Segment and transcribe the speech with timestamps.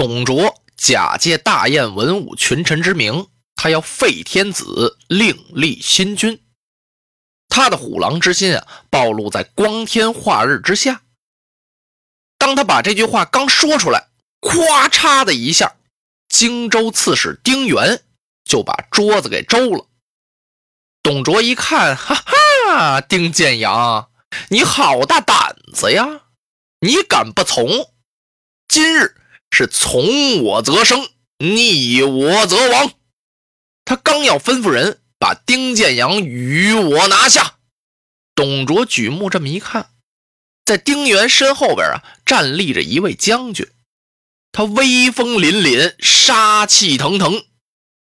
[0.00, 6.42] 董卓假借大宴文武群臣之名，他要废天子，另立新君。
[7.50, 11.02] 他的虎狼之心啊，暴露在光天化日之下。
[12.38, 14.08] 当他把这句话刚说出来，
[14.40, 15.76] 咵嚓的一下，
[16.30, 18.02] 荆州刺史丁原
[18.42, 19.86] 就把桌子给周了。
[21.02, 24.10] 董卓一看，哈哈，丁建阳，
[24.48, 26.22] 你好大胆子呀！
[26.80, 27.92] 你敢不从？
[28.66, 29.19] 今日。
[29.50, 32.94] 是从我则生，逆我则亡。
[33.84, 37.58] 他刚要吩咐人把丁建阳与我拿下，
[38.34, 39.92] 董卓举目这么一看，
[40.64, 43.66] 在丁原身后边啊，站立着一位将军，
[44.52, 47.44] 他威风凛凛，杀气腾腾，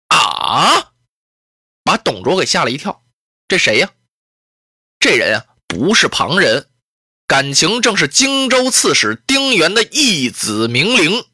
[0.08, 0.92] 啊！
[1.84, 3.04] 把董卓给吓了一跳。
[3.46, 3.92] 这谁呀？
[4.98, 6.70] 这人啊，不是旁人。
[7.26, 11.24] 感情正是荆州刺史丁原的义子明灵，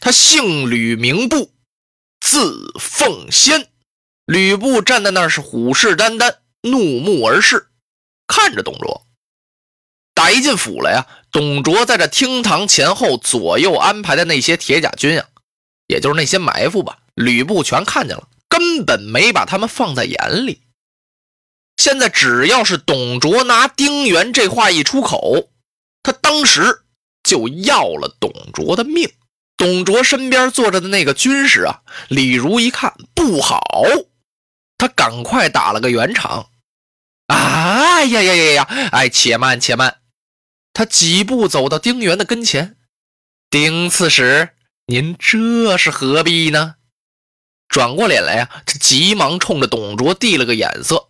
[0.00, 1.52] 他姓吕，名布，
[2.20, 3.68] 字奉先。
[4.24, 7.68] 吕布站在那儿是虎视眈眈，怒目而视，
[8.26, 9.06] 看着董卓。
[10.14, 15.26] 打一进府来呀，董卓在这厅堂前后左右安排的那些铁甲军呀，
[15.86, 20.62] 也就是那些埋伏吧，吕布全看见了，根本没把他们放在眼里。
[21.76, 25.50] 现在只要是董卓拿丁原这话一出口，
[26.02, 26.82] 他当时
[27.22, 29.10] 就要了董卓的命。
[29.56, 33.62] 董卓身边坐着的那个军士啊，李儒一看不好，
[34.76, 36.50] 他赶快打了个圆场。
[37.28, 38.62] 哎呀呀呀呀！
[38.92, 39.96] 哎，且慢且慢！
[40.72, 42.76] 他几步走到丁原的跟前，
[43.48, 44.50] 丁刺史，
[44.86, 46.76] 您这是何必呢？
[47.68, 51.08] 转过脸来呀，他急忙冲着董卓递了个眼色。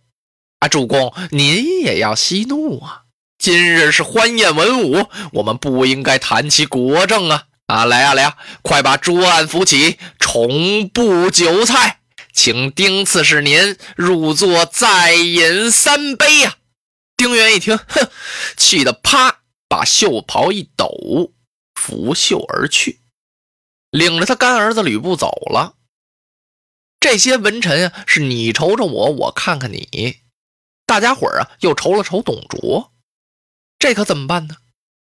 [0.59, 3.03] 啊，主公，您也要息怒啊！
[3.37, 7.45] 今日是欢宴文武，我们不应该谈起国政啊！
[7.67, 11.99] 啊，来呀来呀，快把桌案扶起，重布酒菜，
[12.33, 16.55] 请丁刺史您入座，再饮三杯呀！
[17.15, 18.09] 丁原一听，哼，
[18.55, 21.33] 气得啪把袖袍一抖，
[21.75, 23.01] 拂袖而去，
[23.91, 25.75] 领着他干儿子吕布走了。
[26.99, 30.17] 这些文臣啊，是你瞅瞅我，我看看你。
[30.87, 32.91] 大家伙啊，又瞅了瞅董卓，
[33.77, 34.55] 这可怎么办呢？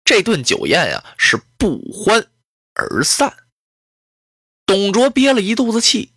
[0.05, 2.29] 这顿酒宴呀，是不欢
[2.75, 3.37] 而散。
[4.65, 6.13] 董卓憋了一肚子气，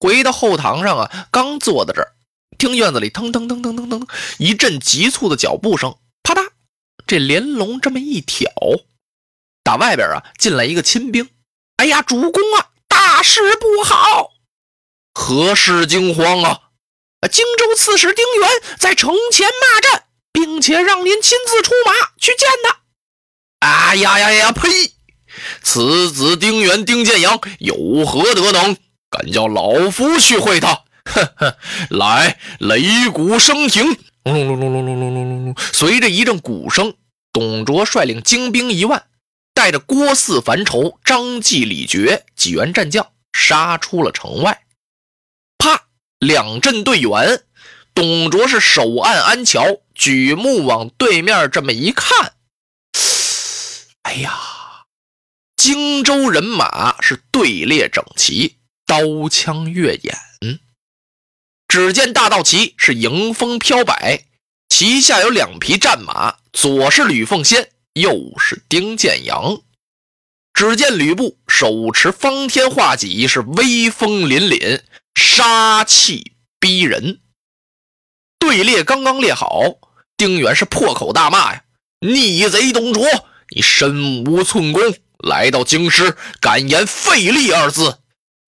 [0.00, 2.16] 回到后堂上啊，刚坐在这儿，
[2.58, 4.06] 听院子里腾腾腾腾腾腾
[4.38, 6.50] 一阵急促的脚步声，啪嗒，
[7.06, 8.50] 这连笼这么一挑，
[9.62, 11.30] 打外边啊进来一个亲兵。
[11.76, 14.32] 哎呀，主公啊，大事不好！
[15.14, 16.65] 何事惊慌啊？
[17.30, 22.78] 荆州刺史丁原在城前骂战，并且让您亲自出马去见他。
[23.60, 24.52] 哎呀呀呀！
[24.52, 24.92] 呸！
[25.62, 28.76] 此子丁原丁建阳有何德能，
[29.10, 30.84] 敢叫老夫去会他？
[31.04, 31.58] 呵呵，
[31.90, 33.98] 来，擂鼓声停！
[34.24, 35.56] 隆隆隆隆隆隆隆隆！
[35.72, 36.94] 随着一阵鼓声，
[37.32, 39.06] 董卓率领精兵一万，
[39.54, 44.65] 带着郭汜、樊稠、张济、李傕几员战将，杀出了城外。
[46.18, 47.42] 两阵对圆，
[47.94, 52.32] 董卓是手按鞍桥，举目往对面这么一看，
[54.02, 54.32] 哎呀，
[55.56, 60.16] 荆州人马是队列整齐，刀枪越眼。
[61.68, 64.24] 只见大道旗是迎风飘摆，
[64.68, 69.60] 旗下有两匹战马，左是吕奉先，右是丁建阳。
[70.54, 74.80] 只见吕布手持方天画戟，是威风凛凛。
[75.16, 77.20] 杀气逼人，
[78.38, 79.62] 队列刚刚列好，
[80.14, 81.62] 丁原是破口大骂呀
[82.06, 83.02] ：“逆贼董卓，
[83.54, 84.82] 你身无寸功，
[85.18, 88.00] 来到京师，敢言废立二字，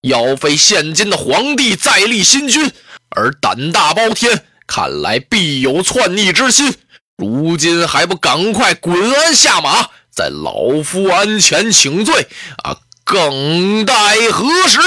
[0.02, 2.70] 要废现今的皇帝，再立新君，
[3.16, 6.74] 而胆大包天，看来必有篡逆之心。
[7.16, 12.28] 如今还不赶快滚鞍下马，在老夫鞍前请罪
[12.62, 12.76] 啊！
[13.04, 13.94] 更待
[14.30, 14.78] 何时？”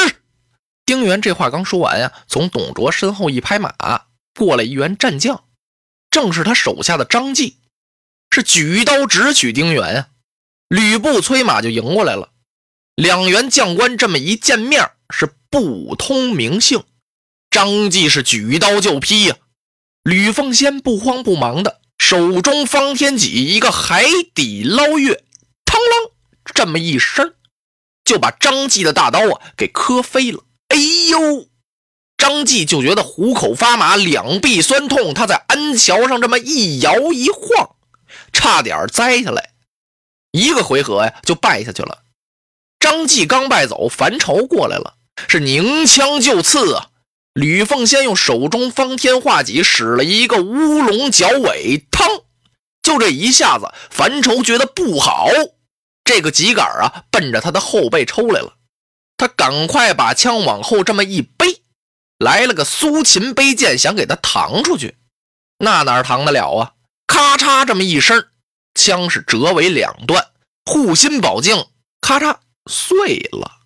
[0.91, 3.73] 丁原这话刚说完呀，从董卓身后一拍马，
[4.37, 5.45] 过来一员战将，
[6.09, 7.59] 正是他手下的张继，
[8.29, 10.09] 是举刀直取丁原啊。
[10.67, 12.33] 吕布催马就迎过来了，
[12.95, 16.83] 两员将官这么一见面，是不通名姓。
[17.49, 19.37] 张继是举刀就劈呀，
[20.03, 24.03] 吕奉先不慌不忙的，手中方天戟一个海
[24.35, 25.23] 底捞月，
[25.63, 26.11] 嘡啷
[26.53, 27.33] 这么一声，
[28.03, 30.43] 就把张继的大刀啊给磕飞了。
[30.71, 30.75] 哎
[31.09, 31.47] 呦！
[32.17, 37.75] 张继就觉得虎口发麻，两臂酸痛，他在鞍桥上这么一摇一晃，
[38.31, 39.49] 差点栽下来。
[40.31, 42.03] 一个回合呀，就败下去了。
[42.79, 44.93] 张继刚败走，樊稠过来了，
[45.27, 46.87] 是拧枪就刺啊！
[47.33, 52.23] 吕奉先用手中方天画戟使了一个乌龙绞尾，嘡！
[52.81, 55.27] 就这一下子，樊稠觉得不好，
[56.03, 58.53] 这个戟杆啊，奔着他的后背抽来了。
[59.21, 61.61] 他赶快把枪往后这么一背，
[62.17, 64.97] 来了个苏秦背剑，想给他扛出去，
[65.59, 66.73] 那哪扛得了啊？
[67.05, 68.29] 咔嚓，这么一声。
[68.73, 70.29] 枪是折为两段，
[70.65, 71.67] 护心宝镜
[72.01, 72.37] 咔嚓
[72.67, 73.59] 碎了。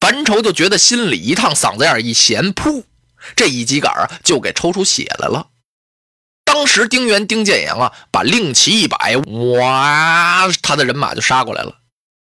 [0.00, 2.82] 樊稠就觉得心里一烫，嗓子眼一咸，噗，
[3.36, 5.50] 这一击杆啊就给抽出血来了。
[6.44, 11.76] 当时丁原、丁建阳啊把令旗一摆，哇，他的人马就杀过来了。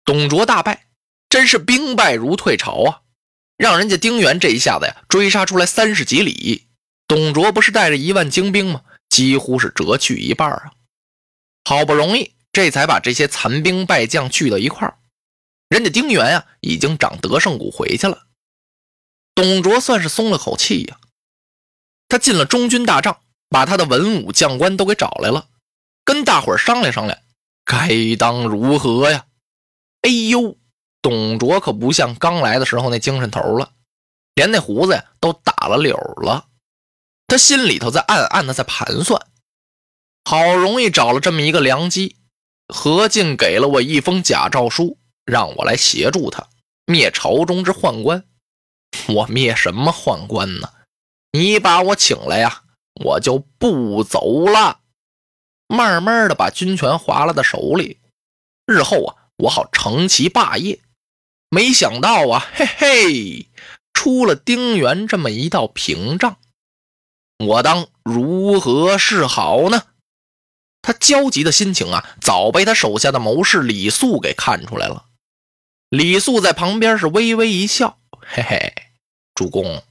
[0.04, 0.87] 董卓大败，
[1.28, 3.02] 真是兵败如退朝啊！
[3.56, 6.68] 让人家丁原这一下子呀追杀出来三十几里，
[7.06, 8.82] 董卓不是带着一万精兵吗？
[9.08, 10.72] 几乎是折去一半啊！
[11.64, 14.98] 好不容易，这才把这些残兵败将聚到一块儿。
[15.68, 18.26] 人家丁原啊，已经长得胜鼓回去了。
[19.34, 20.98] 董卓算是松了口气呀。
[22.08, 23.20] 他进了中军大帐，
[23.50, 25.48] 把他的文武将官都给找来了，
[26.04, 27.18] 跟大伙儿商量商量，
[27.64, 29.26] 该当如何呀？
[30.02, 30.56] 哎呦，
[31.00, 33.72] 董卓可不像刚来的时候那精神头了，
[34.34, 35.92] 连那胡子呀都打了绺
[36.22, 36.46] 了。
[37.26, 39.26] 他心里头在暗暗的在盘算。
[40.24, 42.16] 好容易找了这么一个良机，
[42.68, 46.46] 何进给了我一封假诏书，让我来协助他
[46.84, 48.24] 灭朝中之宦官。
[49.08, 50.70] 我灭什么宦官呢？
[51.32, 52.62] 你把我请来呀，
[53.04, 54.80] 我就不走了。
[55.66, 58.00] 慢慢的把军权划了在手里，
[58.66, 60.80] 日后啊，我好成其霸业。
[61.50, 63.46] 没想到啊，嘿嘿，
[63.94, 66.38] 出了丁原这么一道屏障，
[67.38, 69.84] 我当如何是好呢？
[70.82, 75.06] 他焦急的心情啊，早被他手下的谋士李肃给看出来了。
[75.90, 78.74] 李肃在旁边是微微一笑：“嘿嘿，
[79.34, 79.82] 主公，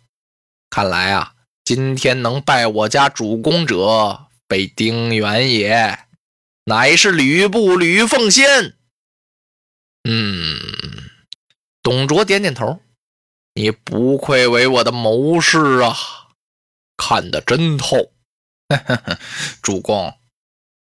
[0.69, 1.33] 看来啊，
[1.63, 6.06] 今天能拜我家主公者，非丁原也，
[6.65, 8.75] 乃是吕布吕奉先。”
[10.07, 11.06] 嗯，
[11.87, 12.81] 董卓点点头
[13.55, 15.95] ：“你不愧为我的谋士啊，
[16.97, 18.11] 看得真透。
[19.63, 20.19] 主公。”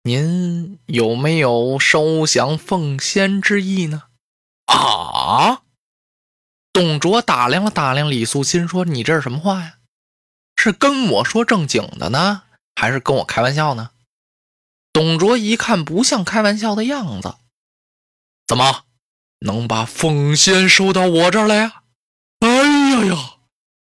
[0.02, 4.06] 您有没有收降奉先之意呢？
[4.66, 5.62] 啊！
[6.74, 9.78] 董卓打量了打量李肃，心说：“你这是什么话呀？
[10.56, 13.92] 是跟我说正经的呢，还是跟我开玩笑呢？”
[14.92, 17.36] 董卓一看不像开玩笑的样子，
[18.48, 18.85] 怎么
[19.46, 21.84] 能把奉先收到我这儿来呀？
[22.40, 22.50] 哎
[22.92, 23.38] 呀呀！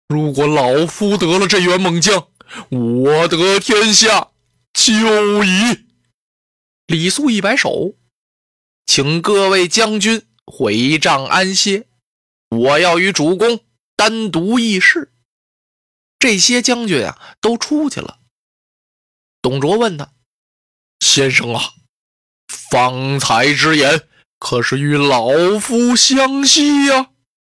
[0.07, 2.27] 如果老夫得了这员猛将，
[2.69, 4.31] 我得天下
[4.73, 5.85] 就矣。
[6.87, 7.95] 李肃一摆手，
[8.85, 11.87] 请各位将军回帐安歇，
[12.49, 13.61] 我要与主公
[13.95, 15.13] 单独议事。
[16.19, 18.19] 这些将军啊，都出去了。
[19.41, 20.11] 董卓问他
[20.99, 21.73] ：“先生啊，
[22.47, 24.07] 方才之言
[24.41, 27.11] 可是与老夫相惜呀？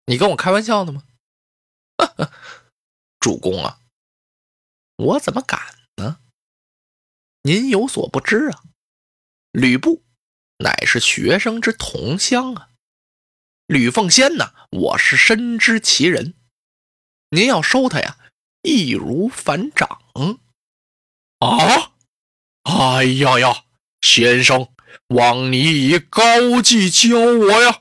[0.05, 1.05] 你跟我开玩笑呢吗？”
[3.19, 3.81] 主公啊，
[4.97, 5.59] 我怎么敢
[5.97, 6.21] 呢？
[7.41, 8.63] 您有所不知啊。
[9.51, 10.05] 吕布
[10.59, 12.69] 乃是学生之同乡啊，
[13.67, 16.35] 吕奉先呢，我是深知其人。
[17.31, 18.19] 您要收他呀，
[18.61, 20.03] 易如反掌。
[21.39, 21.95] 啊！
[22.65, 23.65] 哎呀呀，
[24.03, 24.71] 先生，
[25.09, 27.81] 望你以高技教我呀！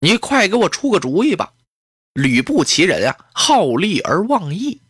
[0.00, 1.52] 你快给我出个主意吧。
[2.12, 4.82] 吕布其人啊，好利而忘义，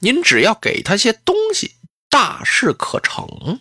[0.00, 1.76] 您只要给他些东西，
[2.10, 3.60] 大事可成。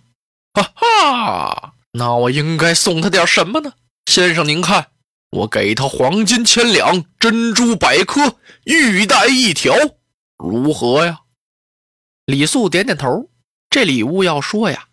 [0.54, 3.74] 哈哈，那我应该送他点什么呢？
[4.06, 4.92] 先生，您看，
[5.30, 9.74] 我给他黄金千两，珍珠百颗，玉带一条，
[10.38, 11.22] 如何呀？
[12.25, 13.30] 李肃点点头。
[13.70, 14.88] 这礼物要说呀，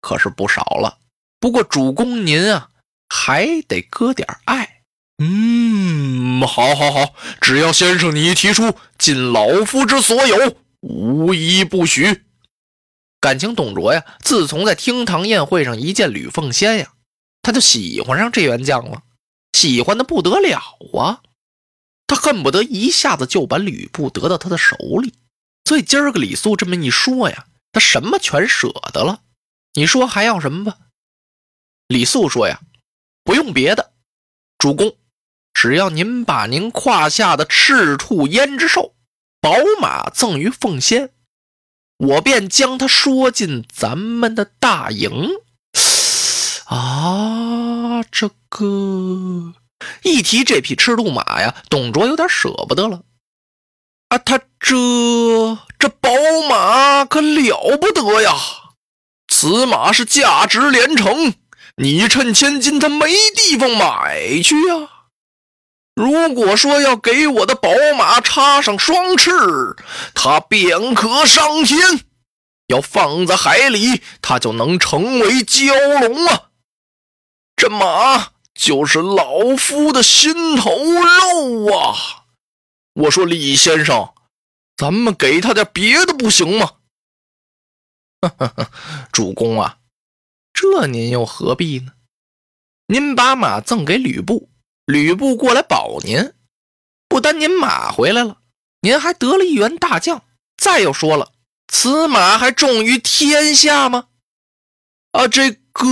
[0.00, 0.98] 可是不少了。
[1.46, 2.70] 不过主公您啊，
[3.08, 4.82] 还得搁点爱。
[5.18, 12.24] 嗯，好，好，好，只要先生你一提出，尽老夫之所有，无一不许。
[13.20, 16.94] 感情董卓呀，自从在厅堂宴会上一见吕奉先呀，
[17.42, 19.04] 他就喜欢上这员将了，
[19.52, 20.60] 喜欢的不得了
[20.94, 21.22] 啊！
[22.08, 25.14] 他恨不得一下子就把吕布得到他的手里。
[25.64, 29.20] 所以今儿个李肃这么一说呀，他什么全舍得了。
[29.74, 30.76] 你说还要什么吧？
[31.88, 32.60] 李肃说呀，
[33.22, 33.92] 不用别的，
[34.58, 34.96] 主公。
[35.52, 38.94] 只要您把您胯下的赤兔胭脂兽
[39.40, 41.10] 宝马赠于凤仙，
[41.96, 45.30] 我便将他说进咱们的大营。
[46.66, 49.54] 啊，这个
[50.02, 53.02] 一提这匹赤兔马呀，董卓有点舍不得了。
[54.08, 54.76] 啊，他这
[55.78, 56.10] 这宝
[56.50, 58.32] 马可了不得呀！
[59.28, 61.34] 此马是价值连城，
[61.76, 64.90] 你趁千金，他没地方买去呀。
[65.94, 69.30] 如果说要给我的宝马插上双翅，
[70.14, 72.00] 它便可上天；
[72.66, 76.50] 要放在海里，它就能成为蛟龙啊！
[77.56, 82.24] 这马就是老夫的心头肉啊！
[82.94, 84.12] 我说李先生，
[84.76, 86.72] 咱们给他点别的不行吗？
[88.20, 88.70] 哈 哈
[89.12, 89.78] 主公啊，
[90.56, 91.92] 这您又何必呢？
[92.86, 94.48] 您把马赠给吕布。
[94.86, 96.32] 吕布过来保您，
[97.08, 98.38] 不单您马回来了，
[98.80, 100.22] 您还得了一员大将。
[100.56, 101.32] 再又说了，
[101.68, 104.06] 此马还重于天下吗？
[105.12, 105.84] 啊，这个，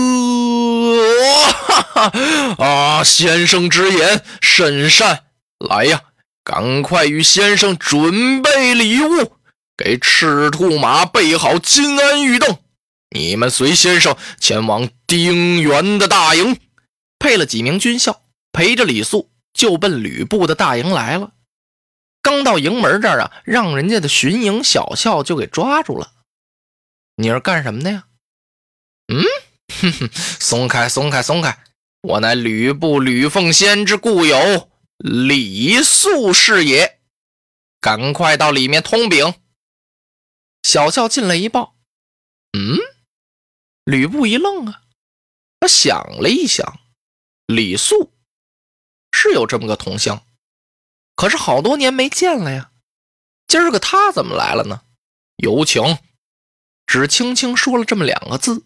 [1.52, 5.25] 哈哈啊，先生之言甚善。
[5.59, 6.00] 来呀，
[6.42, 9.37] 赶快与先生准备礼物，
[9.76, 12.61] 给赤兔马备好金鞍玉镫。
[13.14, 16.61] 你们随先生前往丁原的大营，
[17.18, 18.21] 配了几名军校。
[18.52, 21.33] 陪着李肃就奔吕布的大营来了。
[22.23, 26.12] 刚到营门这儿啊，让人家的巡营小校就给抓住了。
[27.16, 28.04] 你是干什么的呀？
[29.09, 29.25] 嗯，
[29.80, 31.59] 哼哼，松开，松开，松开！
[32.02, 37.00] 我乃吕布吕奉先之故友李肃是也。
[37.80, 39.35] 赶快到里面通禀。
[40.62, 41.75] 小校进来一报，
[42.56, 42.78] 嗯，
[43.85, 44.83] 吕布一愣啊，
[45.61, 46.81] 他想了一想，
[47.47, 48.12] 李肃。
[49.17, 50.26] 是有这么个同乡，
[51.14, 52.73] 可是好多年没见了呀。
[53.47, 54.83] 今儿个他怎么来了呢？
[55.37, 55.99] 有请，
[56.87, 58.64] 只轻轻说了这么两个字。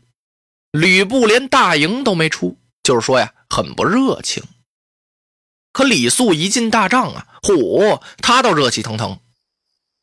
[0.71, 4.43] 吕布连大营都没出，就是说呀，很不热情。
[5.73, 9.21] 可李肃一进大帐啊，嚯，他倒热气腾腾，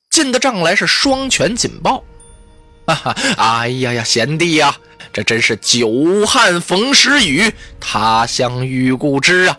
[0.09, 2.03] 进的帐来是双拳紧抱。
[2.87, 4.79] 哈哈，哎呀呀，贤弟呀，
[5.15, 9.57] 这真是久旱逢时雨，他乡遇故知啊。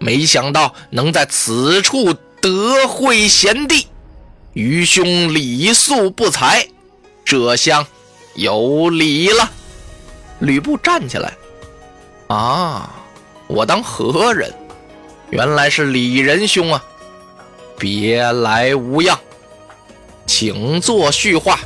[0.00, 3.86] 没想到能在此处得会贤弟，
[4.54, 6.66] 愚兄礼素不才，
[7.24, 7.86] 这厢
[8.34, 9.48] 有礼了。
[10.40, 11.32] 吕布站起来，
[12.26, 12.92] 啊，
[13.46, 14.52] 我当何人？
[15.30, 16.84] 原来是李仁兄啊！
[17.78, 19.16] 别来无恙，
[20.26, 21.60] 请坐叙话。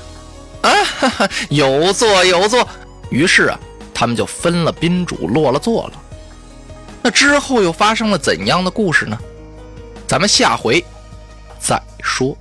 [0.61, 2.69] 啊，哈哈，有座有座。
[3.13, 3.61] 于是啊，
[3.93, 5.93] 他们就分了宾主，落了座了。
[7.03, 9.19] 那之后又发生了怎样的故事呢？
[10.07, 10.83] 咱们下回
[11.61, 12.37] 再说。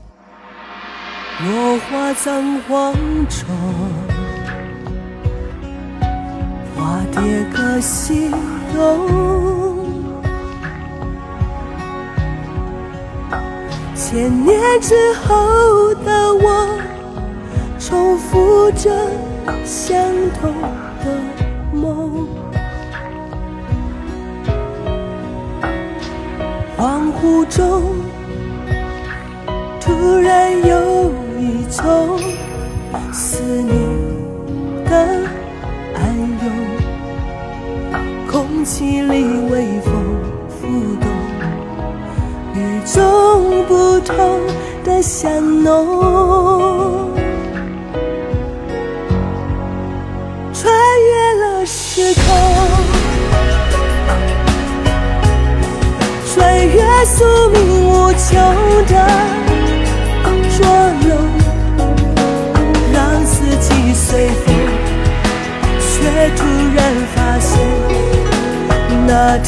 [1.44, 2.94] 落花葬黄
[3.28, 3.48] 冢，
[6.75, 8.32] 花蝶各西
[8.74, 9.82] 东。
[13.96, 16.68] 千年之后的我，
[17.80, 18.90] 重复着
[19.66, 19.98] 相
[20.40, 20.54] 同
[21.04, 21.06] 的
[21.74, 22.28] 梦。
[26.78, 27.84] 恍惚中，
[29.80, 32.20] 突然有一种
[33.14, 33.72] 思念
[34.86, 34.92] 的
[35.94, 36.02] 暗
[36.44, 36.44] 涌，
[38.28, 39.94] 空气里微风
[40.50, 40.68] 浮
[41.00, 41.06] 动，
[42.56, 44.42] 与众不同
[44.84, 46.61] 的香浓，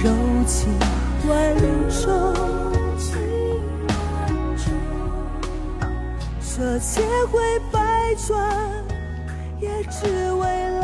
[0.00, 0.10] 柔
[0.46, 0.72] 情
[1.28, 1.56] 万
[1.90, 2.32] 种，
[6.40, 7.02] 这千
[7.32, 7.40] 回
[7.72, 8.38] 百转，
[9.60, 10.77] 也只为了。